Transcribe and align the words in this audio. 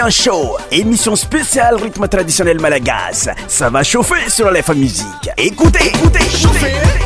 un 0.00 0.10
Show, 0.10 0.56
émission 0.70 1.16
spéciale 1.16 1.76
rythme 1.76 2.06
traditionnel 2.08 2.60
malagas. 2.60 3.30
Ça 3.48 3.70
va 3.70 3.82
chauffer 3.82 4.28
sur 4.28 4.50
la 4.50 4.60
Musique. 4.74 5.04
Écoutez, 5.36 5.86
écoutez, 5.88 6.18
écoutez. 6.26 7.05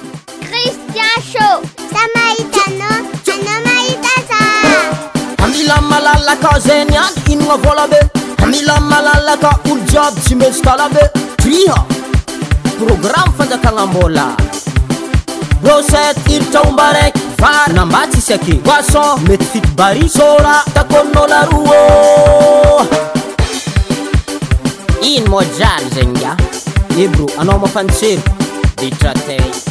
kazany 6.37 6.95
any 6.95 7.33
inana 7.33 7.57
vôla 7.57 7.87
be 7.87 7.99
mila 8.45 8.79
malalaka 8.79 9.51
olo 9.69 9.81
jiaby 9.87 10.21
symezakalabe 10.21 11.03
triha 11.37 11.75
programme 12.79 13.33
fanjakana 13.37 13.85
mbola 13.87 14.25
broset 15.61 16.17
iratraomba 16.29 16.83
araiky 16.89 17.19
vary 17.39 17.73
nambatsyisake 17.73 18.53
gason 18.65 19.19
mety 19.27 19.45
fity 19.45 19.67
barisora 19.75 20.55
takonnolaro 20.73 21.59
ino 25.01 25.27
mojary 25.31 25.89
zegny 25.95 26.25
a 26.25 26.37
ebrô 26.99 27.25
anao 27.39 27.59
mapantsery 27.59 28.21
itrata 28.81 29.70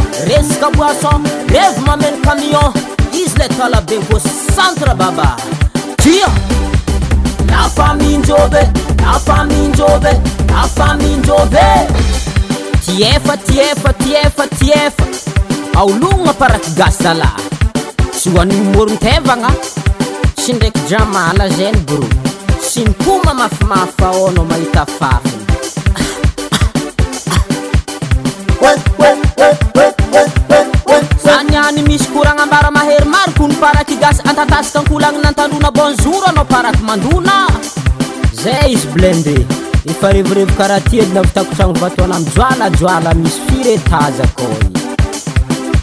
rezakaoason 0.27 1.23
revy 1.49 1.77
mamano 1.85 2.17
camion 2.23 2.69
izy 3.13 3.37
lay 3.39 3.47
talabenkô 3.57 4.17
sentre 4.55 4.93
baba 4.93 5.35
tia 6.03 6.27
lafaminjove 7.49 8.63
afaminjove 9.13 10.13
afaminjove 10.63 11.65
tiefa 12.85 13.35
tiefa 13.47 13.93
tiefa 14.03 14.45
tiefa 14.59 15.05
aoloagna 15.79 16.33
paraka 16.39 16.69
gas 16.77 16.97
dalay 17.03 17.41
zy 18.21 18.29
hoaninymorontevagna 18.35 19.49
tsy 20.39 20.53
ndraiky 20.53 20.81
jamala 20.89 21.49
zany 21.57 21.81
bro 21.89 22.05
sy 22.69 22.81
mikoma 22.87 23.33
mafimafy 23.41 24.05
ôonao 24.13 24.45
mahita 24.45 24.85
fafaa 24.85 25.40
fanyany 31.25 31.81
misy 31.83 32.05
koragna 32.13 32.45
mbaramahery 32.45 33.05
maroko 33.05 33.47
ny 33.47 33.55
paraky 33.55 33.95
gasy 33.97 34.21
antatasaka 34.25 34.79
ankolana 34.85 35.19
natandrona 35.23 35.71
bonjoro 35.71 36.27
ana 36.29 36.43
paraka 36.45 36.79
mandona 36.85 37.47
zay 38.43 38.73
izy 38.73 38.87
blende 38.93 39.35
ea 39.89 40.07
revirevo 40.13 40.51
karaha 40.57 40.81
ty 40.89 40.99
edinavitakotragno 41.01 41.85
atoaa 41.85 42.49
am 42.57 42.75
joaa 42.79 43.13
misy 43.15 43.39
firetaaka 43.47 44.25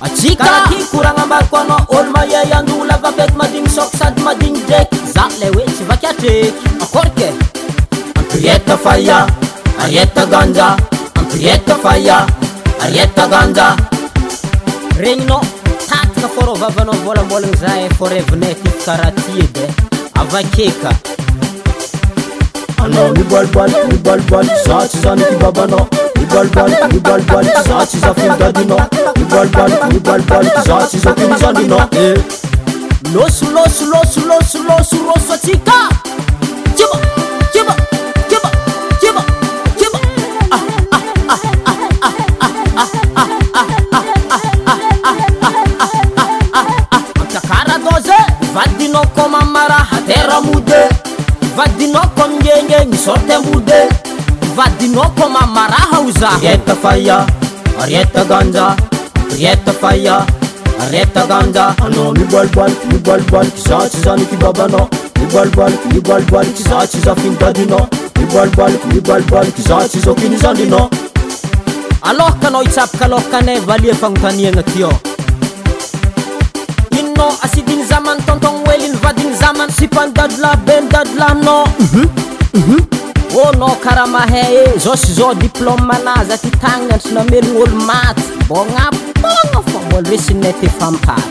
atikakoragnamaroko 0.01 1.59
ana 1.59 1.77
olo 1.89 2.11
maia 2.15 2.43
iando 2.47 2.85
lavaapako 2.87 3.37
madigny 3.39 3.69
sok 3.69 3.91
sady 3.99 4.21
madigny 4.23 4.61
draky 4.69 4.97
za 5.15 5.23
la 5.41 5.47
oe 5.47 5.65
tsy 5.67 5.85
vakatre 5.91 6.53
akorke 6.83 7.29
aprit 8.15 8.69
a 8.73 9.27
aitanja 9.87 10.77
apria 11.21 12.27
ariettganga 12.85 13.69
regninao 15.03 15.39
tataka 15.91 16.29
fôra 16.35 16.55
vabanao 16.61 16.97
vôlamôlana 17.07 17.57
za 17.63 17.71
a 17.87 17.89
fôravnay 17.99 18.55
tyfakaraha 18.55 19.11
ti 19.25 19.47
dy 19.57 19.67
avakeka 20.21 20.93
ana 22.85 23.03
mibalibaliko 23.19 23.85
mibaibaliko 23.93 24.61
zatsy 24.69 24.99
zanatyvabana 25.05 25.81
mibaibalik 26.19 26.83
mibaibalik 26.95 27.59
zats 27.69 27.95
zafn 28.07 28.33
gadina 28.41 28.79
mibibalikmibibalik 29.19 30.57
zats 30.71 30.99
zanzanina 31.05 31.81
losolosolosolosolso 33.15 34.99
roso 35.09 35.33
atsikay 35.37 37.17
vadinako 51.59 52.25
minegy 52.33 52.81
ny 52.89 52.95
sotembode 53.05 53.81
vainkaarahazaifa 54.59 56.91
aita 57.83 58.23
gana 58.31 58.65
ita 59.47 59.73
fa 59.83 59.91
itgana 61.01 61.65
na 61.95 62.03
nibalibaliky 62.19 62.87
mibalibaliky 62.93 63.63
zatsy 63.71 63.99
zanikibabana 64.07 64.83
nibalibaliky 65.21 65.89
mibalibaliky 65.95 66.63
zatsy 66.71 66.99
zafny 67.07 67.31
dadina 67.41 67.79
mibalibaliky 68.21 68.87
mibalibaliky 68.95 69.63
zatsy 69.71 69.99
zokinizanina 70.07 70.81
spany 79.87 80.13
dadyla 80.13 80.51
be 80.67 80.77
ny 80.83 80.89
dadilana 80.91 81.57
ôno 83.43 83.69
karaha 83.85 84.09
mahay 84.15 84.57
e 84.63 84.65
za 84.83 84.97
sy 85.03 85.13
za 85.19 85.29
diplôme 85.43 85.85
manazy 85.89 86.33
atytagnany 86.35 86.91
antra 86.97 87.13
namelognaolo 87.15 87.85
maty 87.91 88.23
bonaôna 88.49 89.61
fabôl 89.71 90.03
resinnay 90.11 90.53
té 90.61 90.69
fampar 90.79 91.23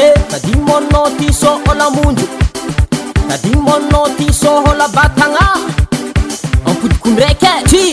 e 0.00 0.02
sadyigny 0.30 0.60
mona 0.68 1.02
ty 1.18 1.28
so 1.40 1.50
hôlamonjo 1.66 2.26
oh 2.26 2.38
sadyigny 3.28 3.60
mona 3.66 4.02
ty 4.18 4.28
so 4.40 4.52
hôlabatagna 4.66 5.44
ampodikondraiky 6.68 7.50
ey 7.80 7.92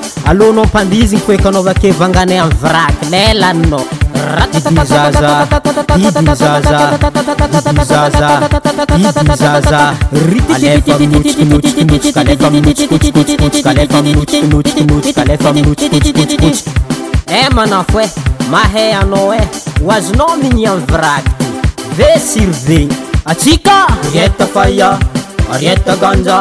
aloanao 0.25 0.63
ampandizigna 0.63 1.23
koekanaovake 1.25 1.91
vanganay 1.91 2.39
ay 2.41 2.49
vraky 2.49 3.05
lalaninao 3.11 3.85
raa 4.33 4.47
a 17.29 17.49
mana 17.53 17.83
fo 17.83 18.01
e 18.01 18.09
mahay 18.49 18.93
anao 18.93 19.31
a 19.31 19.35
eh. 19.37 19.41
hoazonao 19.85 20.37
miny 20.43 20.67
ay 20.67 20.77
vraky 20.91 21.31
ve 21.97 22.21
surve 22.31 22.87
atsikaita 23.25 24.47
aietganjaita 25.51 26.39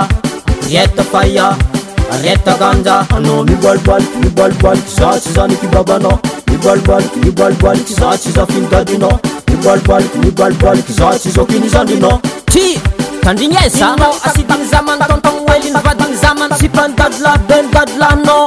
arettakanja 2.10 3.06
ana 3.16 3.42
mibalibaliky 3.42 4.18
mibalibaliky 4.18 4.90
zatsy 5.00 5.32
zanikibabanao 5.32 6.18
mibalibaliky 6.50 7.18
mibalibaliky 7.18 7.94
zatsy 7.94 8.30
zafiny 8.32 8.66
gadinao 8.70 9.20
mibalibaliky 9.48 10.18
mibalibaliky 10.18 10.92
zatsy 10.92 11.28
izao 11.28 11.46
kini 11.46 11.68
zandrinao 11.68 12.20
try 12.52 12.78
kandrigny 13.24 13.56
e 13.66 13.68
zanao 13.68 14.16
asidyny 14.24 14.64
zamagny 14.70 15.06
tantogno 15.06 15.40
oelyny 15.52 15.80
vadiny 15.84 16.16
zamany 16.22 16.54
sipany 16.60 16.94
gadlay 16.94 17.38
be 17.48 17.62
ny 17.62 17.68
gadlanao 17.74 18.46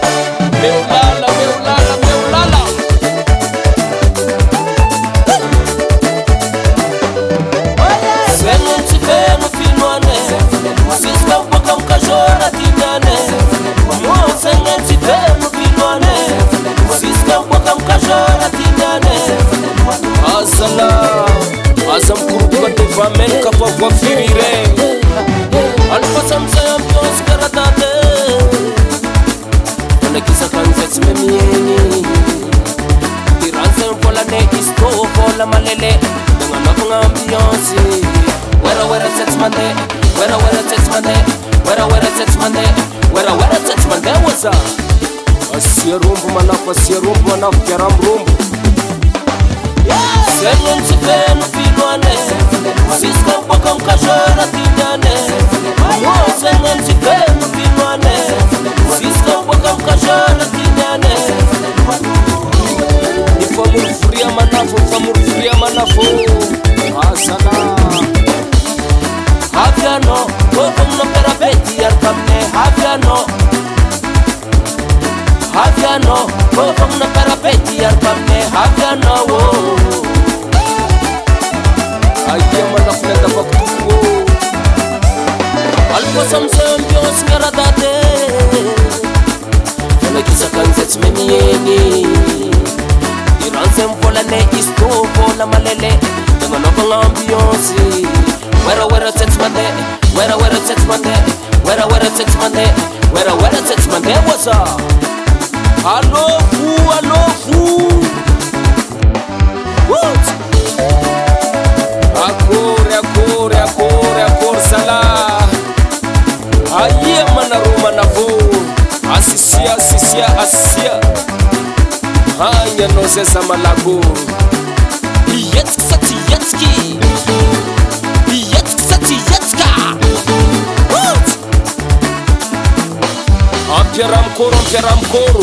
coro. 135.09 135.42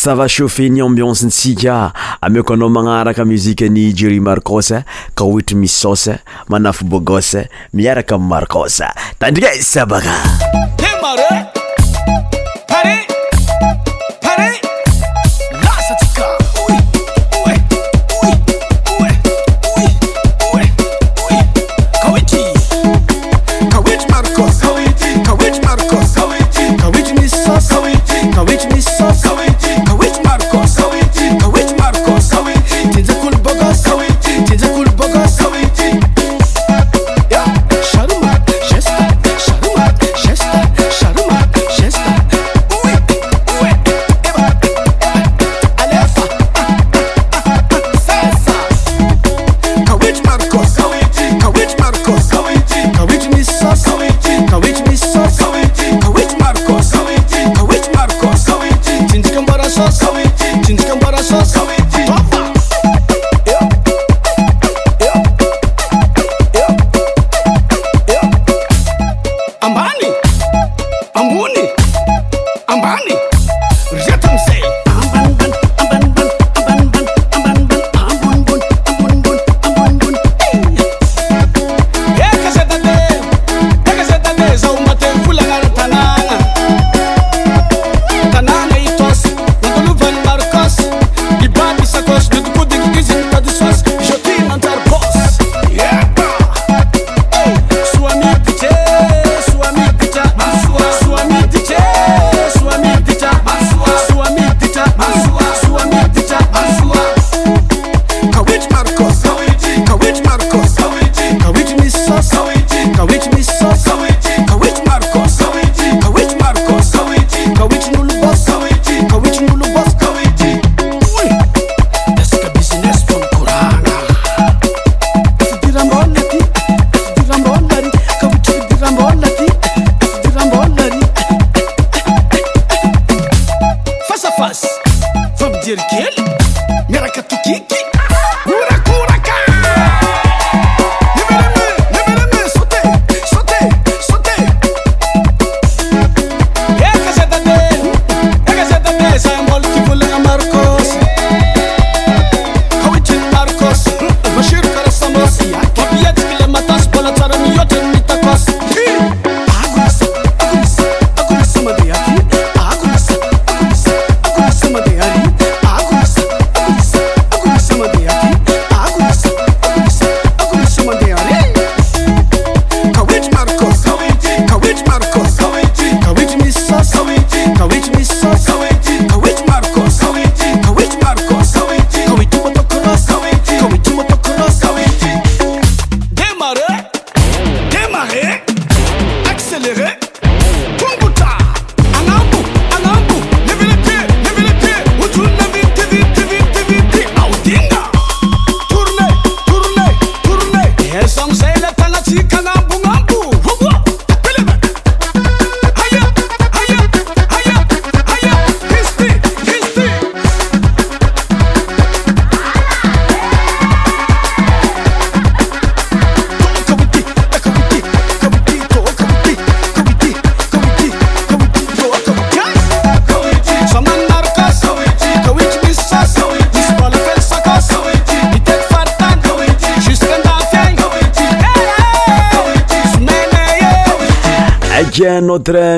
sava 0.00 0.26
chauffe 0.32 0.64
ny 0.72 0.80
ambiance 0.80 1.26
ny 1.28 1.34
syka 1.34 1.90
ame 2.24 2.40
konao 2.42 2.68
magnaraka 2.72 3.24
musique 3.28 3.68
nijery 3.68 4.16
markose 4.20 4.80
kaoiti 5.14 5.54
misose 5.54 6.16
manafo 6.48 6.84
bogose 6.88 7.48
miaraka 7.74 8.16
markosa 8.18 8.94
tandrika 9.18 9.52
sabaka 9.62 10.39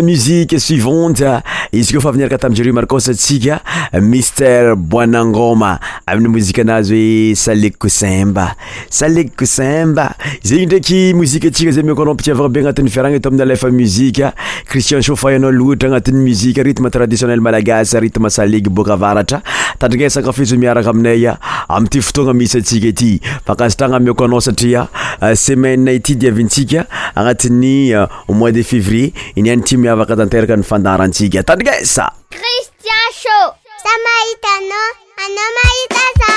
mssivant 0.02 1.21
izy 1.73 1.95
koa 1.97 2.00
faviniaraka 2.05 2.38
tam 2.41 2.55
jeru 2.57 2.73
markos 2.76 3.09
tsika 3.14 3.61
mister 4.00 4.75
boanangoma 4.76 5.79
amin'ny 6.07 6.29
mozika 6.29 6.62
anazy 6.64 6.93
hoe 6.93 7.35
saleg 7.37 7.76
kosimba 7.81 8.49
saleg 8.91 9.31
kosimba 9.37 10.11
zegny 10.45 10.67
ndraiky 10.67 11.00
mozika 11.14 11.49
atsika 11.49 11.73
zay 11.73 11.83
mikoarampitiavaa 11.87 12.49
be 12.52 12.61
agnatin'ny 12.61 12.91
fiaragna 12.93 13.17
eto 13.21 13.29
amin'ny 13.31 13.47
alafa 13.47 13.71
muzika 13.73 14.33
cristian 14.69 15.00
chauffaanao 15.02 15.50
loatra 15.52 15.88
agnatin'ny 15.88 16.21
muzike 16.26 16.62
rithme 16.62 16.91
traditionnel 16.91 17.41
malagasy 17.41 17.97
ritme 18.00 18.29
saleg 18.31 18.69
bôkavaratra 18.69 19.41
tandrinasakafizo 19.79 20.59
miaraka 20.61 20.91
aminaya 20.93 21.38
amiity 21.76 22.00
fotoagna 22.05 22.33
misy 22.37 22.57
atsika 22.61 22.88
ity 22.93 23.11
fankasitrana 23.47 23.97
miako 24.00 24.25
anao 24.29 24.41
satria 24.45 24.83
uh, 25.21 25.33
semainee 25.35 25.95
ity 26.00 26.12
diavintsika 26.23 26.81
agnatin'ny 27.14 27.76
uh, 27.93 27.97
mois 28.31 28.52
de 28.57 28.62
février 28.73 29.09
inyany 29.37 29.61
ity 29.64 29.75
miavaka 29.85 30.17
tanteraka 30.21 30.55
ny 30.61 30.64
fandarantsika 30.73 31.43
tanrigasa 31.50 32.07
cristian 32.37 33.02
sha 33.23 33.38
sa 33.85 33.95
mahitanao 34.07 34.88
anao 35.26 35.52
mahita 35.59 36.05
za 36.21 36.31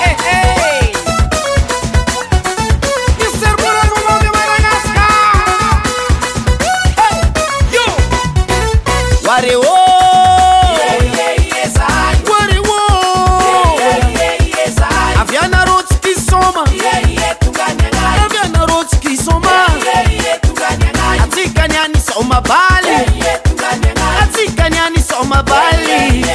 asi 24.21 24.43
kananisomabali 24.55 26.25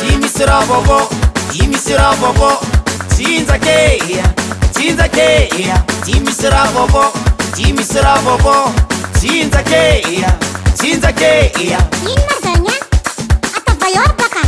timisira 0.00 0.60
vovo 0.60 1.08
timisira 1.52 2.10
vovo 2.20 2.52
tinzakeya 3.16 4.24
tinzakeya 4.74 5.84
timisira 6.04 6.64
vovo 6.72 7.04
timisira 7.56 8.14
vovo 8.24 8.72
tinzakeya 9.20 10.43
iн 11.22 12.16
mazаня 12.28 12.74
atоbayoрbaka 13.58 14.42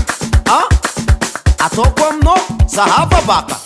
a 1.65 1.67
tо 1.75 1.85
коmно 1.99 2.35
sahavabaka 2.75 3.66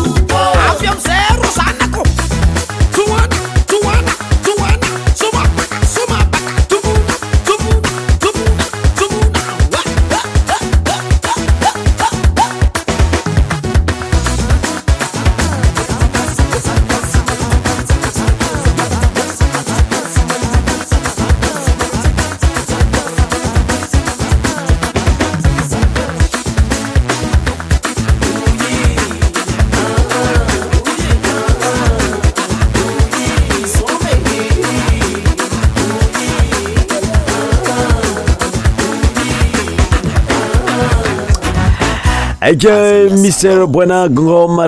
Ah, 42.51 42.53
euh, 42.65 43.07
ika 43.13 43.15
mister 43.15 43.65
ngoma 43.65 44.67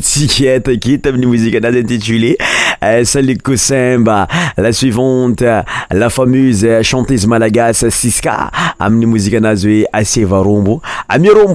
Eh, 2.82 3.06
sali 3.06 3.36
kosimb 3.38 4.08
la 4.08 4.72
suivante 4.72 5.62
la 5.92 6.08
fameuse 6.10 6.80
chantese 6.82 7.28
malagas 7.28 7.84
siska 7.90 8.50
amiymoziaazy 8.80 9.84
oe 9.86 9.88
aserbomrobo 9.92 10.82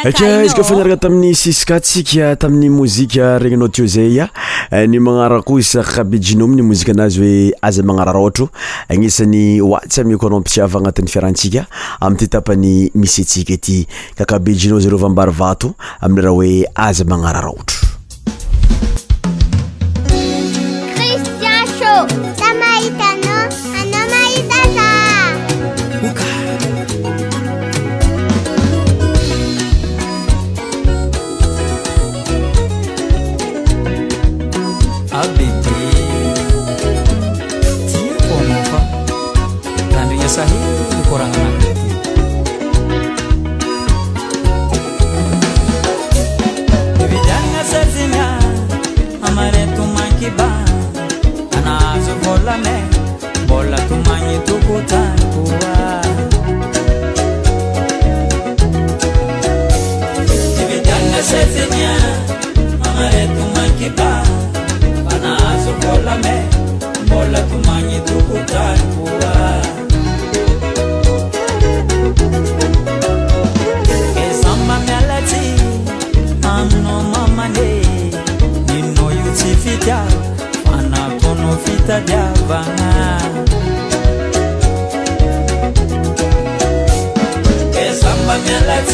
eka 0.06 0.44
izy 0.46 0.54
kofaniaraka 0.56 0.98
tamin'ny 1.02 1.34
siska 1.36 1.80
tsika 1.82 2.36
tamin'ny 2.38 2.70
mozika 2.70 3.40
regninao 3.42 3.68
teo 3.74 3.88
zay 3.88 4.20
a 4.22 4.28
ah. 4.28 4.30
eh, 4.78 4.86
ny 4.88 5.00
magnara 5.02 5.42
ko 5.42 5.58
isa 5.58 5.82
kakabe 5.82 6.20
jina 6.22 6.44
aminy 6.46 6.62
mozika 6.62 6.92
anazy 6.94 7.18
hoe 7.22 7.52
aza 7.62 7.82
magnara 7.84 8.14
ra 8.14 8.20
oatro 8.20 8.50
agnisan'ny 8.90 9.62
oatsy 9.66 10.02
amiko 10.02 10.28
anao 10.28 10.40
mpisiava 10.40 10.78
agnatin'ny 10.80 11.08
fiarahantsika 11.10 11.66
amity 12.02 12.28
tapany 12.28 12.92
misy 12.96 13.22
atsika 13.22 13.54
ity 13.54 13.88
kakabe 14.16 14.54
jinao 14.54 14.80
zareo 14.80 14.98
vambary 14.98 15.32
vato 15.32 15.74
amin'yraha 16.02 16.36
hoe 16.36 16.68
aza 16.76 17.04
magnara 17.04 17.42
ra 17.42 17.50
otro 17.50 17.82
cristianso 20.94 22.35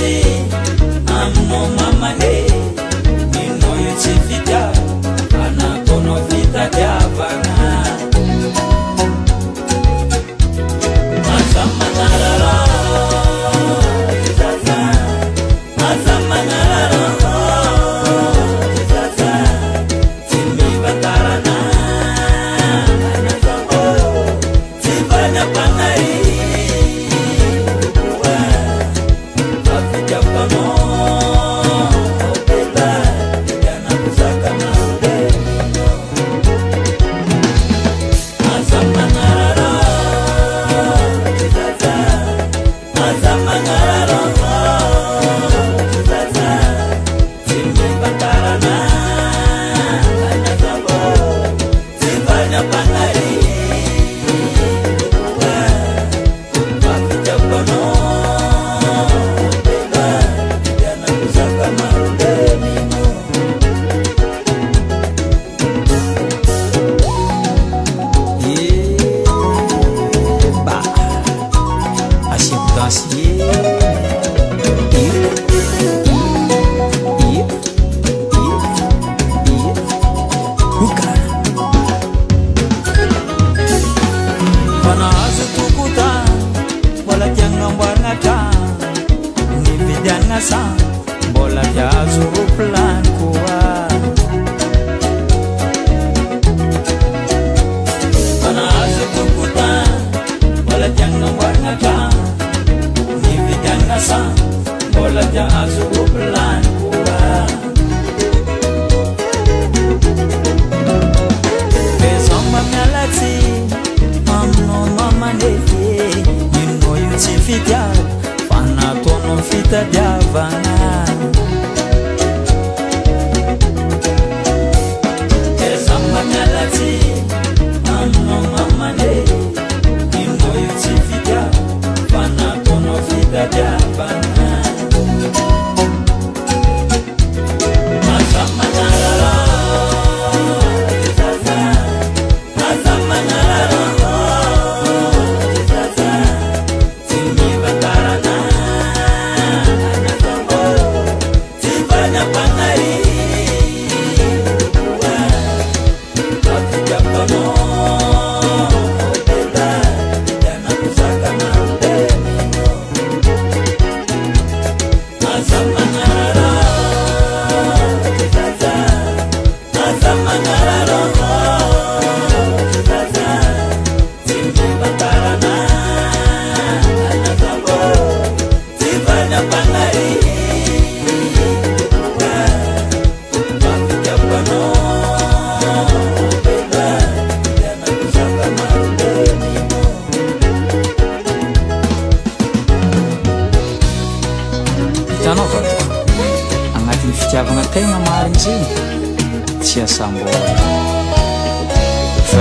você. 0.01 0.40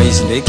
ek 0.00 0.48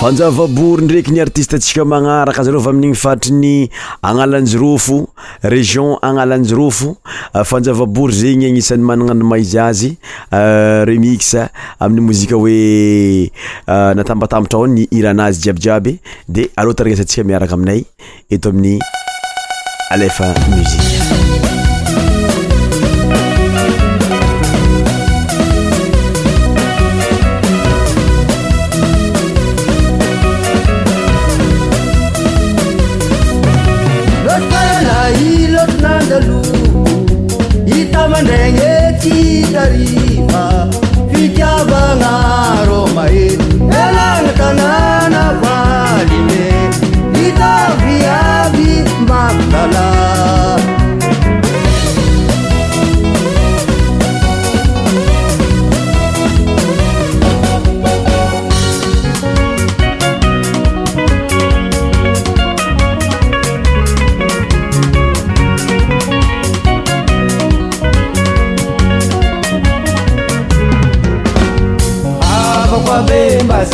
fanjavabory 0.00 0.84
ndraky 0.88 1.12
ny 1.12 1.20
artisteatsika 1.20 1.84
magnaraka 1.84 2.40
zareo 2.42 2.60
va 2.64 2.70
amin'igny 2.72 2.96
faritriny 2.96 3.68
analanjorofo 4.02 5.08
region 5.44 5.96
agnalanjy 6.02 6.54
rofo 6.56 6.96
fanjavabory 7.44 8.08
ah, 8.08 8.16
zegny 8.16 8.46
agnisan'ny 8.48 8.80
manananomaizy 8.82 9.58
azy 9.58 9.92
ah, 10.32 10.84
remixa 10.88 11.50
amin'ny 11.80 12.00
mozika 12.06 12.34
hoe 12.34 13.30
ah, 13.68 13.92
natambatambatra 13.94 14.58
ao 14.58 14.66
ny 14.66 14.86
iranazy 14.90 15.42
jiabijiaby 15.44 15.98
de 16.28 16.48
alota 16.56 16.84
raesantsika 16.84 17.22
miaraka 17.24 17.52
aminay 17.54 17.84
eto 18.30 18.48
amin'ny 18.48 18.78
alefa 19.90 20.32
mozika 20.48 21.28
فдάвaнa 41.10 42.12
romaيل 42.68 43.49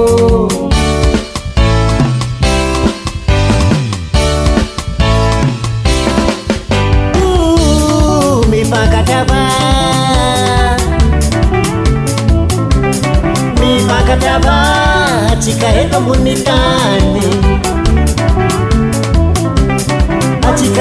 mifakatiava 8.52 9.40
mifankatrava 13.62 14.58
tsika 15.42 15.68
eko 15.82 15.96
ambonin'ny 16.00 16.36
tany 16.48 17.26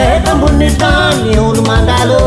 etmboniny 0.00 0.74
tayonomandalo 0.74 2.20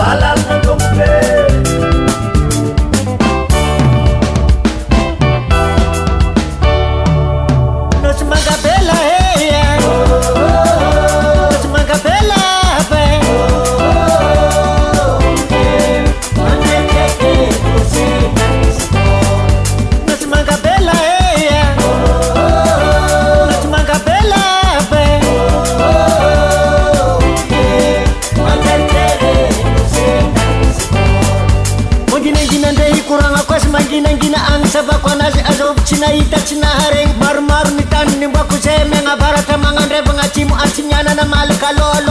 evakanaje 34.81 35.39
azo 35.49 35.67
tsina 35.85 36.07
ita 36.21 36.37
tsina 36.45 36.69
areng 36.85 37.11
maromaro 37.21 37.69
ny 37.77 37.83
tan 37.91 38.07
ne 38.19 38.25
mbako 38.31 38.55
se 38.63 38.73
menga 38.91 39.13
barata 39.21 39.55
manga 39.63 39.81
n 39.85 39.89
drefanga 39.89 40.25
timo 40.35 40.53
asinianana 40.65 41.23
malaka 41.33 41.69
lol 41.79 42.06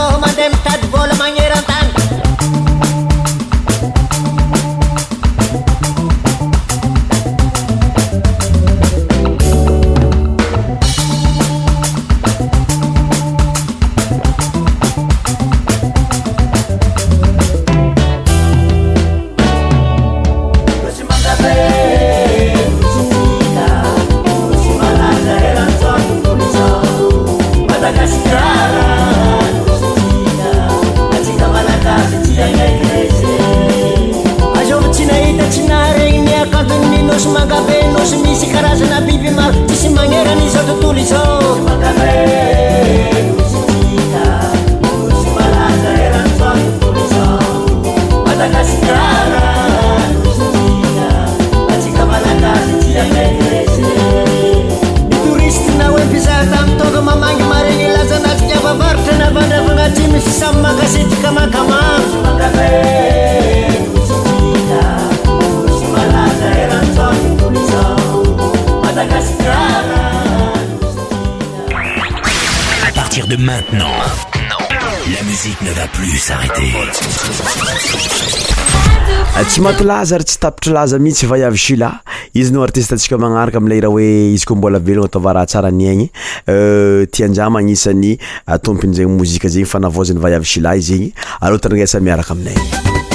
tsy 79.57 79.63
matolaza 79.63 80.15
ary 80.15 80.23
tsy 80.23 80.37
tapitro 80.37 80.73
laza 80.73 80.99
mihitsy 80.99 81.25
vayavy 81.27 81.57
sila 81.57 81.89
izy 82.33 82.51
no 82.53 82.61
artisteantsika 82.61 83.17
magnaraka 83.23 83.57
amile 83.57 83.79
raha 83.85 83.91
hoe 83.95 84.09
izy 84.35 84.45
koa 84.45 84.57
mbola 84.57 84.77
velogna 84.79 85.09
atao 85.09 85.21
va 85.25 85.33
raha 85.33 85.49
tsara 85.49 85.71
ny 85.73 85.87
agny 85.89 86.05
euh, 86.49 87.09
tianjah 87.09 87.49
magnisany 87.49 88.19
atompinyzegny 88.45 89.09
ah, 89.09 89.17
mozika 89.17 89.49
zegny 89.49 89.65
fa 89.71 89.79
navaozany 89.81 90.21
vayavy 90.21 90.45
sila 90.53 90.77
i 90.77 90.85
zegny 90.91 91.09
ar 91.41 91.57
otan'ny 91.57 91.81
resa 91.81 91.99
miaraka 92.05 92.37
aminay 92.37 93.06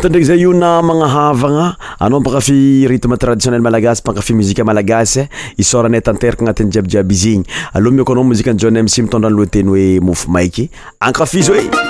tndraiky 0.00 0.24
zay 0.24 0.40
io 0.40 0.52
na 0.56 0.80
magnahavagna 0.82 1.76
anao 2.00 2.20
mpankafi 2.20 2.88
rytme 2.88 3.16
traditionnel 3.16 3.60
malagasy 3.60 4.00
mpakafi 4.02 4.32
moziqua 4.34 4.64
malagasy 4.64 5.20
a 5.20 5.22
eh? 5.22 5.28
isora 5.60 5.88
any 5.92 6.00
tanteraka 6.00 6.40
agnatin'ny 6.40 6.70
jiabyjiaby 6.72 7.14
izy 7.14 7.32
igny 7.34 7.44
aloha 7.74 7.94
mi 7.96 8.04
ko 8.06 8.12
anao 8.16 8.24
moziqka 8.24 8.50
anjaunay 8.54 8.82
misy 8.86 9.02
mitondra 9.06 9.28
any 9.30 9.36
loateny 9.36 9.68
hoe 9.74 9.86
mofo 10.00 10.30
maiky 10.32 10.70
ankafizy 11.00 11.52
oe 11.52 11.58
eh! 11.66 11.89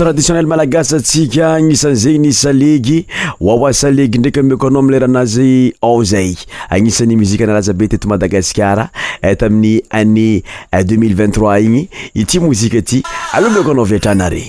traditionnel 0.00 0.46
malagasa 0.48 0.96
tsika 0.96 1.52
agnisan' 1.58 1.92
zegny 2.00 2.22
ni 2.22 2.32
salegy 2.32 2.98
oawa 3.44 3.68
salegy 3.76 4.16
ndraiky 4.18 4.40
ameko 4.40 4.66
anao 4.68 4.80
amleranazy 4.80 5.74
ao 5.84 6.00
zay 6.08 6.32
agnisan'ny 6.72 7.18
mozika 7.20 7.44
naraza 7.46 7.76
be 7.76 7.84
teto 7.92 8.08
madagasikara 8.08 8.88
etamin'ny 9.20 9.84
anné 10.00 10.30
2023 10.72 11.60
igny 11.60 11.82
ity 12.16 12.40
mozika 12.40 12.80
ty 12.80 13.04
aloha 13.36 13.52
meko 13.58 13.76
anao 13.76 13.84
vitranarey 13.84 14.48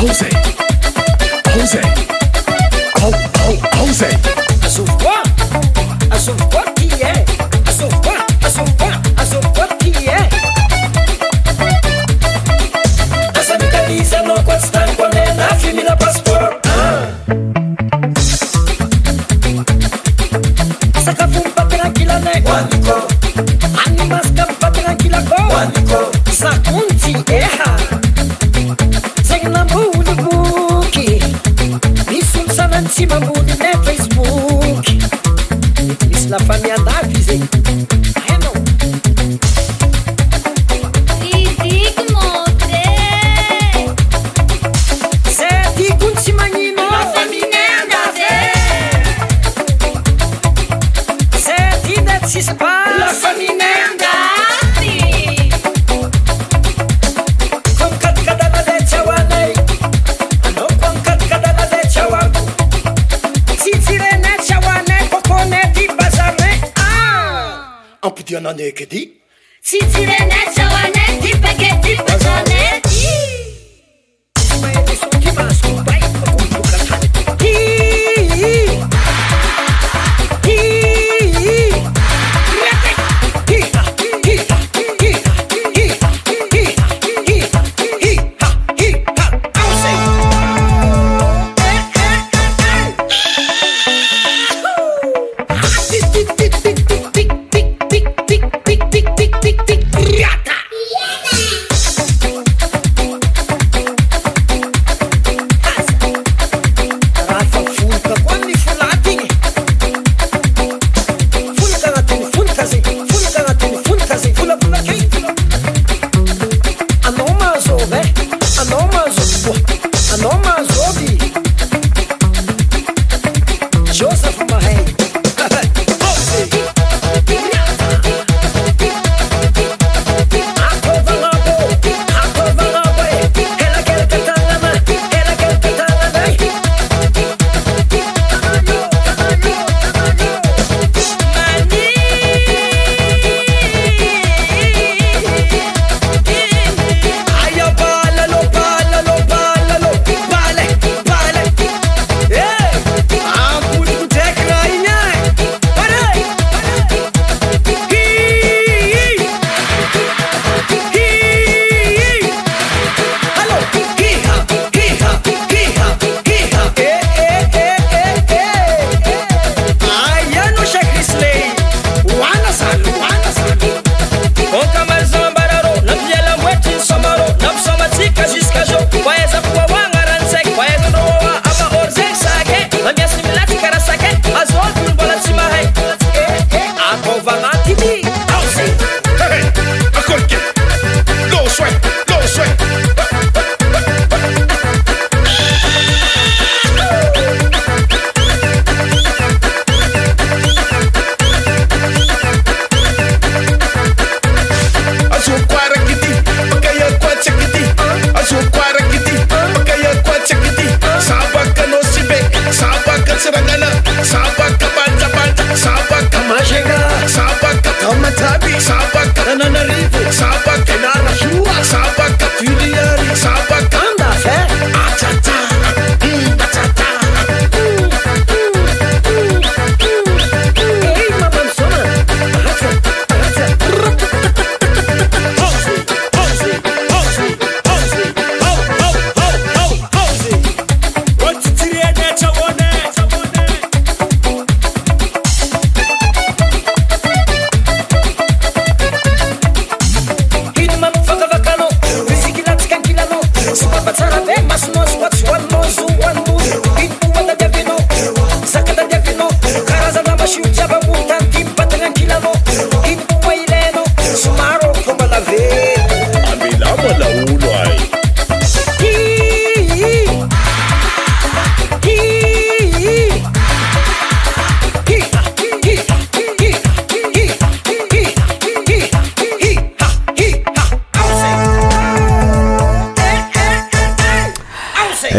Jose, 0.00 0.30
Jose, 1.48 1.82
Jose, 2.98 3.52
Jose. 3.74 4.08
Azul, 4.64 4.86
azul, 6.10 6.69
la 36.30 36.38
familia. 36.38 36.69
Adriana 68.46 68.52
Nekedi. 68.52 69.20
Cicirene 69.62 70.39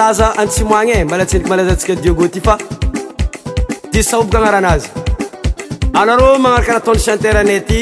malaza 0.00 0.26
antsimoagne 0.38 0.92
e 0.94 1.04
mbala 1.04 1.24
tsendiky 1.26 1.50
malazatsika 1.50 1.94
diogo 2.00 2.28
ty 2.28 2.40
fa 2.40 2.56
di 3.92 4.02
saobaka 4.02 4.38
agnaranazy 4.38 4.86
anareo 5.92 6.38
magnarokaraha 6.38 6.76
ataony 6.80 6.98
chanteranetty 7.00 7.80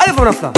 alefa 0.00 0.24
nafitaa 0.24 0.52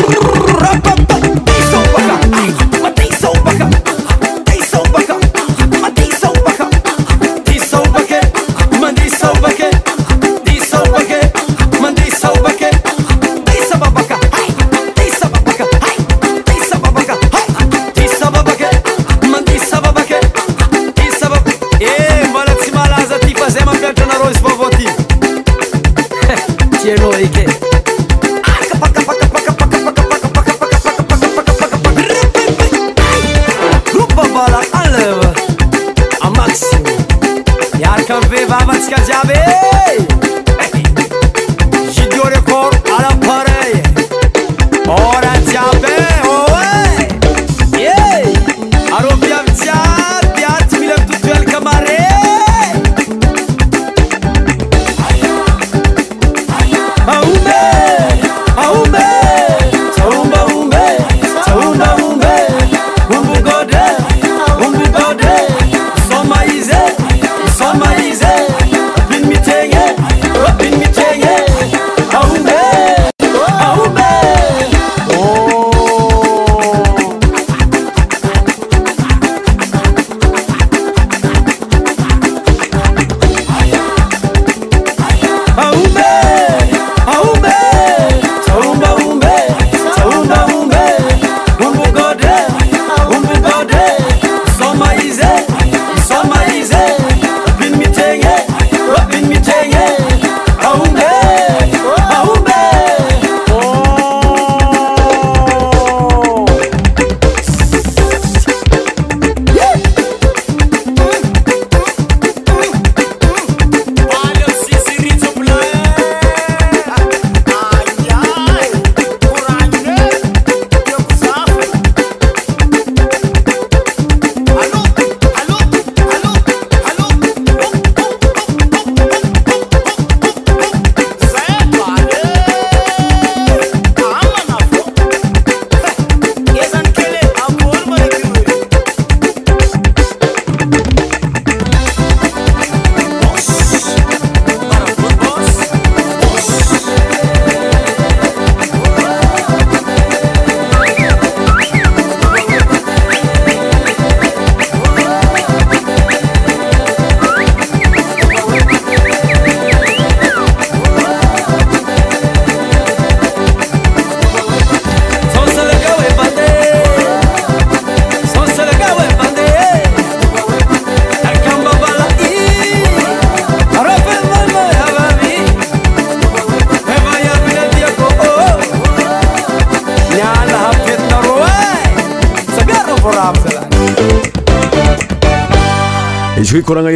مسكجابي 38.67 39.39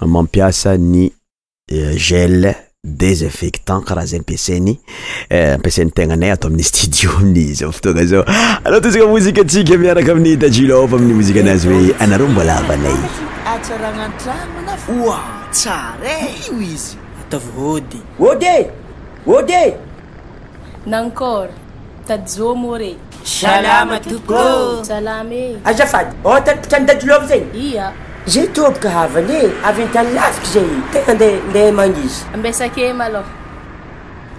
amampiasa 0.00 0.76
ny 0.78 1.10
eh, 1.70 1.94
gele 1.98 2.54
désinfectant 2.84 3.82
karahaza 3.84 4.16
ampiasainy 4.20 4.74
eh, 5.30 5.54
ampiasainy 5.56 5.90
tegnanay 5.92 6.30
atao 6.30 6.48
amin'y 6.50 6.64
studio 6.70 7.10
aminiza 7.18 7.72
fotoagna 7.72 8.04
zao 8.06 8.22
anao 8.64 8.80
totsina 8.80 9.06
mozikaatsika 9.10 9.76
miaraky 9.82 10.10
aminy 10.12 10.36
dajiloov 10.40 10.94
amiy 10.96 11.14
moziky 11.18 11.40
anazy 11.40 11.68
hoe 11.68 11.94
anareo 11.98 12.28
mbola 12.28 12.58
avanayôôdô 12.58 13.12
zay 28.32 28.46
tôbka 28.56 28.90
havyne 28.92 29.36
avyantanlaziky 29.68 30.48
zay 30.54 30.66
tena 30.92 31.14
de 31.54 31.62
mangzyamea 31.76 33.06
e 33.20 33.22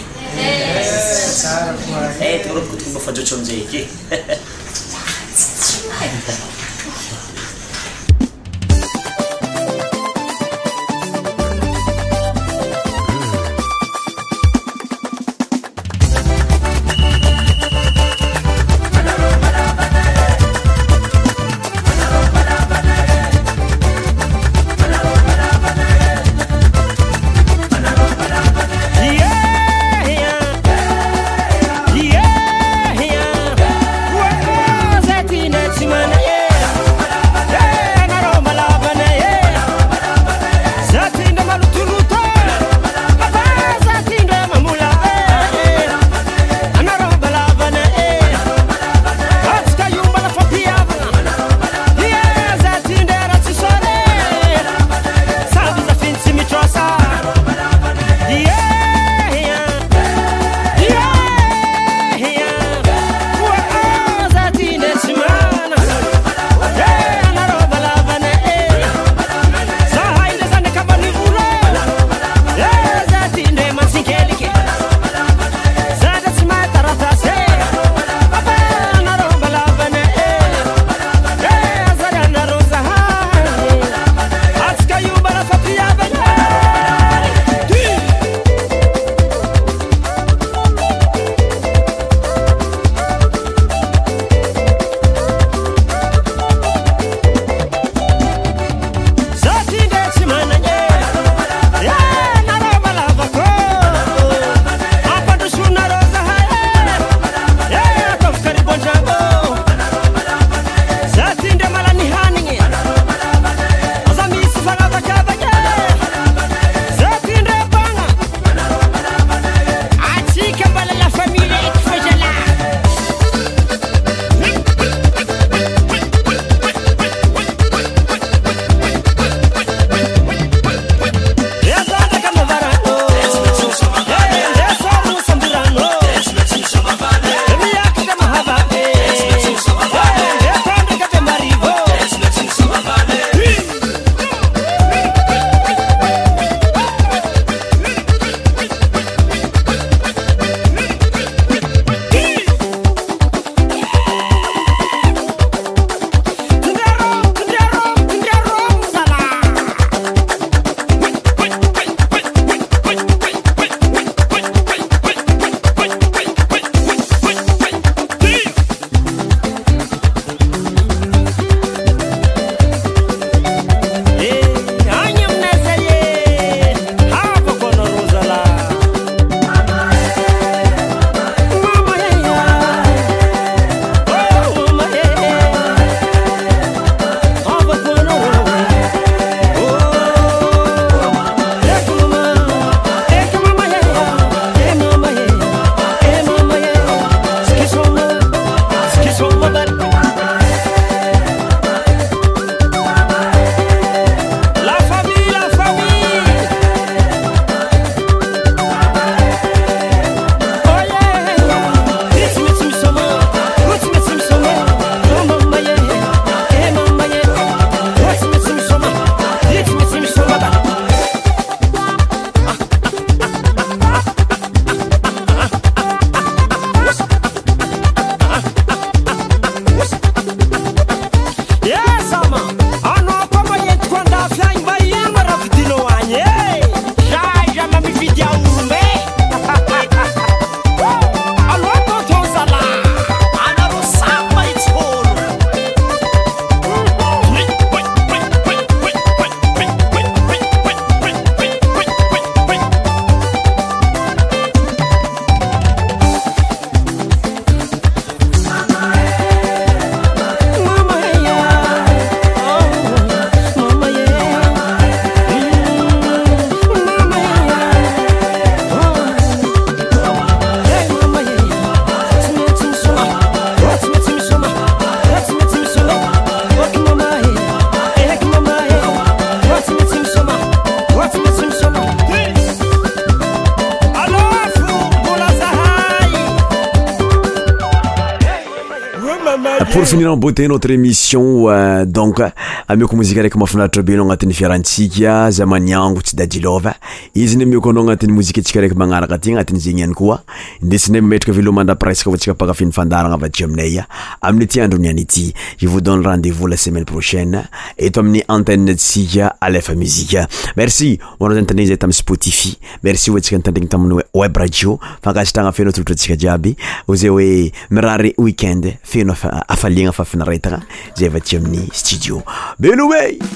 te 290.33 290.43
notre 290.47 290.71
émission 290.71 291.49
euh, 291.51 291.85
donc 291.87 292.21
amioko 292.69 292.97
mozika 292.97 293.21
araiky 293.21 293.39
mafinaritra 293.39 293.83
be 293.83 293.97
nao 293.97 294.05
agnatin'ny 294.07 294.33
viarantsika 294.37 295.17
za 295.31 295.47
maniango 295.47 296.03
tsy 296.05 296.17
dajilova 296.19 296.75
izy 297.17 297.37
ny 297.37 297.43
amioko 297.49 297.71
anao 297.71 297.83
agnatin'ny 297.87 298.13
mozika 298.13 298.41
antsika 298.43 298.61
raiky 298.65 298.77
magnaraka 298.79 299.15
aty 299.19 299.33
agnatiny 299.33 299.61
zegnyany 299.65 299.95
koa 299.97 300.21
indesinay 300.63 301.01
mametraka 301.01 301.33
veloa 301.37 301.53
mandra 301.61 301.77
presqa 301.77 302.11
vontsika 302.13 302.35
pakafeny 302.35 302.73
fandaragna 302.77 303.15
avaty 303.19 303.45
aminay 303.47 303.79
a 303.79 303.87
amin'ny 304.29 304.47
ti 304.47 304.61
andro 304.61 304.79
niany 304.79 305.01
ity 305.01 305.33
ze 305.61 305.67
vous 305.67 305.81
donne 305.81 306.03
rendezvous 306.07 306.47
la 306.47 306.57
semaine 306.57 306.85
prochaine 306.85 307.49
eto 307.77 308.01
amin'ny 308.01 308.23
anteetsika 308.29 309.37
alefa 309.41 309.75
mizika 309.75 310.29
merci 310.57 310.99
oanaozanytandriny 311.21 311.69
zay 311.73 311.79
tami'y 311.81 311.95
spotifi 311.97 312.53
merci 312.83 313.11
vantsika 313.15 313.39
nitandrigny 313.41 313.71
tamin'ny 313.73 313.93
o 314.03 314.19
web 314.21 314.37
radio 314.37 314.79
fankasitragna 315.03 315.53
fenao 315.53 315.73
tolotra 315.73 315.95
ntsika 315.95 316.17
jiaby 316.17 316.55
zay 316.95 317.11
oe 317.11 317.53
mirary 317.71 318.15
weekend 318.19 318.69
feno 318.83 319.17
afaliagna 319.49 319.93
fafinaraitagna 319.93 320.63
zay 320.99 321.09
vati 321.09 321.37
amin'ny 321.41 321.69
studio 321.73 322.23
belome 322.59 323.29